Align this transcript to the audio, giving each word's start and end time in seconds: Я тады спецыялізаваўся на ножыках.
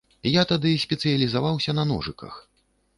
Я 0.41 0.45
тады 0.51 0.71
спецыялізаваўся 0.85 1.79
на 1.81 1.89
ножыках. 1.95 2.33